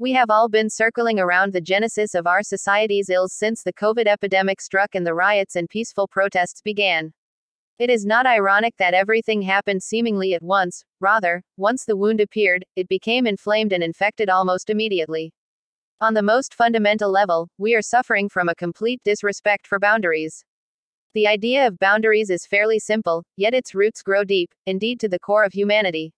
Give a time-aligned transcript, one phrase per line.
[0.00, 4.06] We have all been circling around the genesis of our society's ills since the COVID
[4.06, 7.12] epidemic struck and the riots and peaceful protests began.
[7.78, 12.64] It is not ironic that everything happened seemingly at once, rather, once the wound appeared,
[12.76, 15.34] it became inflamed and infected almost immediately.
[16.00, 20.42] On the most fundamental level, we are suffering from a complete disrespect for boundaries.
[21.12, 25.18] The idea of boundaries is fairly simple, yet its roots grow deep, indeed to the
[25.18, 26.14] core of humanity.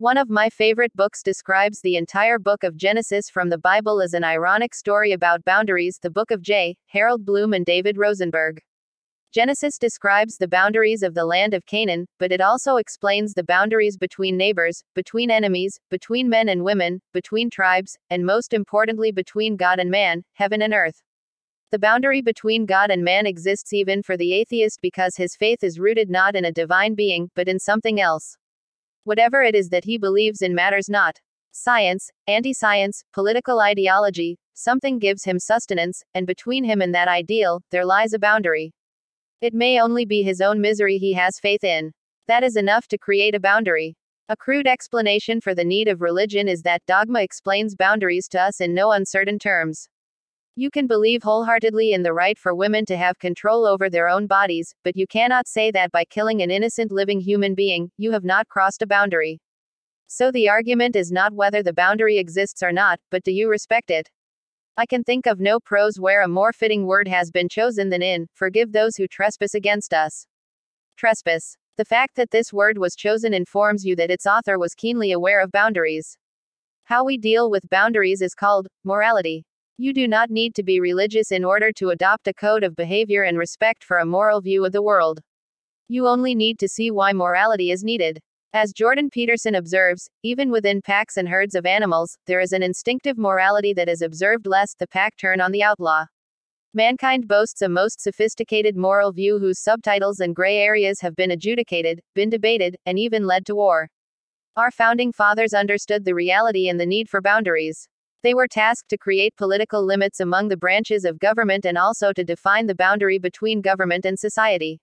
[0.00, 4.14] One of my favorite books describes the entire book of Genesis from the Bible as
[4.14, 6.76] an ironic story about boundaries, the Book of J.
[6.86, 8.62] Harold Bloom and David Rosenberg.
[9.32, 13.96] Genesis describes the boundaries of the land of Canaan, but it also explains the boundaries
[13.96, 19.80] between neighbors, between enemies, between men and women, between tribes, and most importantly between God
[19.80, 21.02] and man, heaven and earth.
[21.72, 25.80] The boundary between God and man exists even for the atheist because his faith is
[25.80, 28.36] rooted not in a divine being, but in something else.
[29.08, 31.18] Whatever it is that he believes in matters not.
[31.50, 37.62] Science, anti science, political ideology, something gives him sustenance, and between him and that ideal,
[37.70, 38.74] there lies a boundary.
[39.40, 41.90] It may only be his own misery he has faith in.
[42.26, 43.96] That is enough to create a boundary.
[44.28, 48.60] A crude explanation for the need of religion is that dogma explains boundaries to us
[48.60, 49.88] in no uncertain terms.
[50.60, 54.26] You can believe wholeheartedly in the right for women to have control over their own
[54.26, 58.24] bodies, but you cannot say that by killing an innocent living human being, you have
[58.24, 59.40] not crossed a boundary.
[60.08, 63.88] So the argument is not whether the boundary exists or not, but do you respect
[63.88, 64.10] it?
[64.76, 68.02] I can think of no prose where a more fitting word has been chosen than
[68.02, 70.26] in, forgive those who trespass against us.
[70.96, 71.56] Trespass.
[71.76, 75.40] The fact that this word was chosen informs you that its author was keenly aware
[75.40, 76.18] of boundaries.
[76.82, 79.44] How we deal with boundaries is called morality.
[79.80, 83.22] You do not need to be religious in order to adopt a code of behavior
[83.22, 85.20] and respect for a moral view of the world.
[85.86, 88.18] You only need to see why morality is needed.
[88.52, 93.18] As Jordan Peterson observes, even within packs and herds of animals, there is an instinctive
[93.18, 96.06] morality that is observed lest the pack turn on the outlaw.
[96.74, 102.00] Mankind boasts a most sophisticated moral view whose subtitles and gray areas have been adjudicated,
[102.16, 103.88] been debated, and even led to war.
[104.56, 107.88] Our founding fathers understood the reality and the need for boundaries.
[108.22, 112.24] They were tasked to create political limits among the branches of government and also to
[112.24, 114.80] define the boundary between government and society.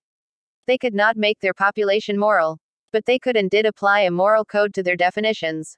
[0.67, 2.59] They could not make their population moral,
[2.93, 5.77] but they could and did apply a moral code to their definitions.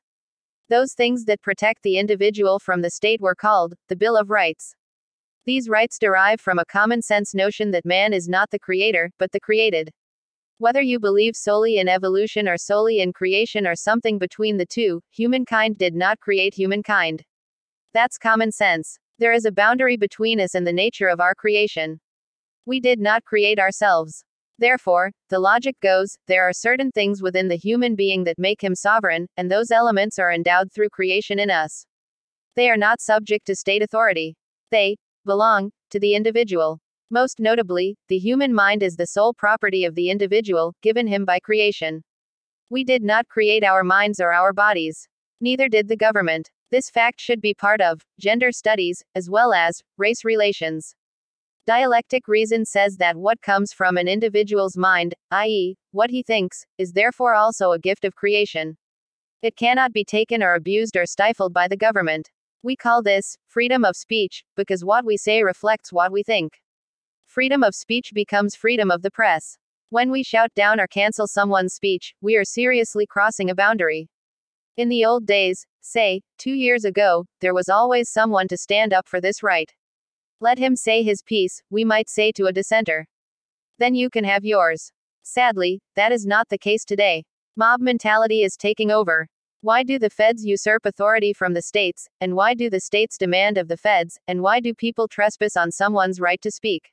[0.70, 4.76] Those things that protect the individual from the state were called the Bill of Rights.
[5.46, 9.32] These rights derive from a common sense notion that man is not the creator, but
[9.32, 9.90] the created.
[10.60, 15.02] Whether you believe solely in evolution or solely in creation or something between the two,
[15.10, 17.24] humankind did not create humankind.
[17.94, 19.00] That's common sense.
[19.20, 22.00] There is a boundary between us and the nature of our creation.
[22.66, 24.24] We did not create ourselves.
[24.60, 28.76] Therefore, the logic goes, there are certain things within the human being that make him
[28.76, 31.86] sovereign, and those elements are endowed through creation in us.
[32.56, 34.36] They are not subject to state authority.
[34.72, 36.80] They belong to the individual.
[37.12, 41.40] Most notably, the human mind is the sole property of the individual, given him by
[41.40, 42.04] creation.
[42.70, 45.08] We did not create our minds or our bodies.
[45.40, 46.50] Neither did the government.
[46.72, 50.96] This fact should be part of gender studies, as well as race relations.
[51.68, 56.94] Dialectic reason says that what comes from an individual's mind, i.e., what he thinks, is
[56.94, 58.78] therefore also a gift of creation.
[59.42, 62.32] It cannot be taken or abused or stifled by the government.
[62.64, 66.60] We call this freedom of speech, because what we say reflects what we think.
[67.26, 69.58] Freedom of speech becomes freedom of the press.
[69.90, 74.10] When we shout down or cancel someone's speech, we are seriously crossing a boundary.
[74.78, 79.08] In the old days, say, two years ago, there was always someone to stand up
[79.08, 79.74] for this right.
[80.40, 83.08] Let him say his piece, we might say to a dissenter.
[83.80, 84.92] Then you can have yours.
[85.24, 87.24] Sadly, that is not the case today.
[87.56, 89.28] Mob mentality is taking over.
[89.62, 93.58] Why do the feds usurp authority from the states, and why do the states demand
[93.58, 96.92] of the feds, and why do people trespass on someone's right to speak?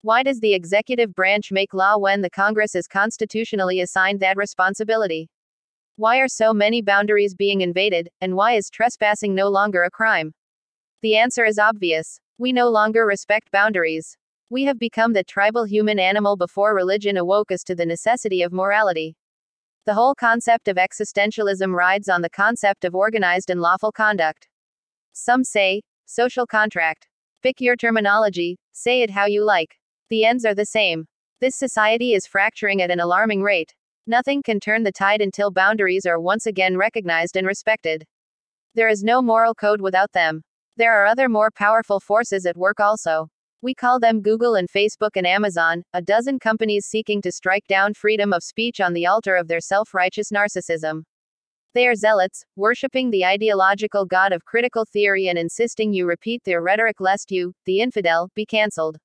[0.00, 5.30] Why does the executive branch make law when the Congress is constitutionally assigned that responsibility?
[5.96, 10.32] Why are so many boundaries being invaded, and why is trespassing no longer a crime?
[11.02, 12.18] The answer is obvious.
[12.38, 14.16] We no longer respect boundaries.
[14.48, 18.52] We have become the tribal human animal before religion awoke us to the necessity of
[18.52, 19.16] morality.
[19.84, 24.48] The whole concept of existentialism rides on the concept of organized and lawful conduct.
[25.12, 27.06] Some say, social contract.
[27.42, 29.76] Pick your terminology, say it how you like.
[30.08, 31.06] The ends are the same.
[31.40, 33.74] This society is fracturing at an alarming rate.
[34.06, 38.04] Nothing can turn the tide until boundaries are once again recognized and respected.
[38.74, 40.42] There is no moral code without them.
[40.76, 43.28] There are other more powerful forces at work also.
[43.60, 47.94] We call them Google and Facebook and Amazon, a dozen companies seeking to strike down
[47.94, 51.04] freedom of speech on the altar of their self righteous narcissism.
[51.72, 56.60] They are zealots, worshipping the ideological god of critical theory and insisting you repeat their
[56.60, 58.98] rhetoric lest you, the infidel, be cancelled.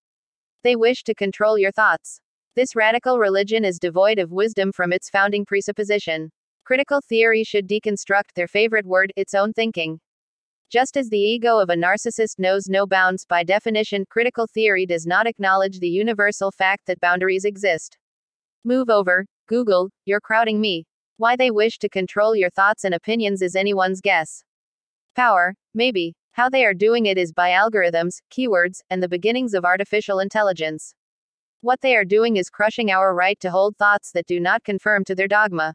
[0.64, 2.20] They wish to control your thoughts.
[2.58, 6.32] This radical religion is devoid of wisdom from its founding presupposition.
[6.64, 10.00] Critical theory should deconstruct their favorite word, its own thinking.
[10.72, 15.06] Just as the ego of a narcissist knows no bounds by definition, critical theory does
[15.06, 18.00] not acknowledge the universal fact that boundaries exist.
[18.66, 20.88] Move over, Google, you're crowding me.
[21.18, 24.44] Why they wish to control your thoughts and opinions is anyone's guess.
[25.16, 26.16] Power, maybe.
[26.32, 30.96] How they are doing it is by algorithms, keywords, and the beginnings of artificial intelligence.
[31.62, 35.04] What they are doing is crushing our right to hold thoughts that do not conform
[35.06, 35.74] to their dogma.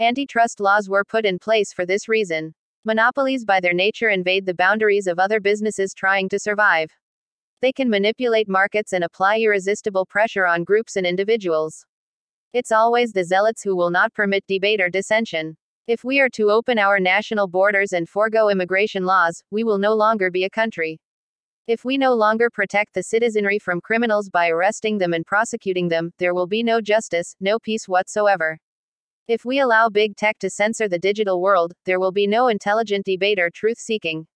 [0.00, 2.52] Antitrust laws were put in place for this reason.
[2.84, 6.90] Monopolies by their nature invade the boundaries of other businesses trying to survive.
[7.60, 11.86] They can manipulate markets and apply irresistible pressure on groups and individuals.
[12.52, 15.56] It's always the zealots who will not permit debate or dissension.
[15.86, 19.94] If we are to open our national borders and forego immigration laws, we will no
[19.94, 20.98] longer be a country.
[21.66, 26.12] If we no longer protect the citizenry from criminals by arresting them and prosecuting them,
[26.18, 28.58] there will be no justice, no peace whatsoever.
[29.28, 33.06] If we allow big tech to censor the digital world, there will be no intelligent
[33.06, 34.26] debate or truth seeking.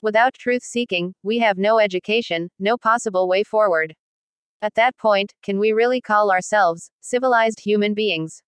[0.00, 3.94] Without truth seeking, we have no education, no possible way forward.
[4.62, 8.42] At that point, can we really call ourselves civilized human beings?